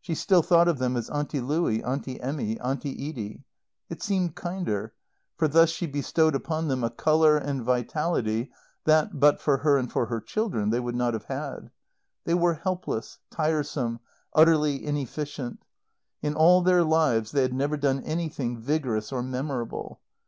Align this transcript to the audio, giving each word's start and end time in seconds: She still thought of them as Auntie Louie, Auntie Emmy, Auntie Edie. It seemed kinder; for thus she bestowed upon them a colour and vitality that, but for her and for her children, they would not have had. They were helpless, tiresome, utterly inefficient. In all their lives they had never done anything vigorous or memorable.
She 0.00 0.14
still 0.14 0.42
thought 0.42 0.68
of 0.68 0.78
them 0.78 0.96
as 0.96 1.10
Auntie 1.10 1.40
Louie, 1.40 1.82
Auntie 1.82 2.20
Emmy, 2.20 2.56
Auntie 2.60 2.92
Edie. 2.92 3.42
It 3.90 4.00
seemed 4.00 4.36
kinder; 4.36 4.92
for 5.36 5.48
thus 5.48 5.70
she 5.70 5.88
bestowed 5.88 6.36
upon 6.36 6.68
them 6.68 6.84
a 6.84 6.90
colour 6.90 7.36
and 7.36 7.64
vitality 7.64 8.52
that, 8.84 9.18
but 9.18 9.40
for 9.40 9.56
her 9.56 9.76
and 9.76 9.90
for 9.90 10.06
her 10.06 10.20
children, 10.20 10.70
they 10.70 10.78
would 10.78 10.94
not 10.94 11.14
have 11.14 11.24
had. 11.24 11.72
They 12.22 12.34
were 12.34 12.54
helpless, 12.54 13.18
tiresome, 13.28 13.98
utterly 14.32 14.86
inefficient. 14.86 15.64
In 16.22 16.34
all 16.36 16.62
their 16.62 16.84
lives 16.84 17.32
they 17.32 17.42
had 17.42 17.52
never 17.52 17.76
done 17.76 18.04
anything 18.04 18.58
vigorous 18.60 19.10
or 19.10 19.20
memorable. 19.24 20.00